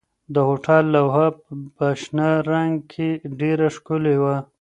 د 0.33 0.35
هوټل 0.47 0.83
لوحه 0.95 1.27
په 1.75 1.85
شنه 2.01 2.27
رنګ 2.51 2.73
کې 2.91 3.09
ډېره 3.39 3.67
ښکلې 3.75 4.15
وه. 4.23 4.35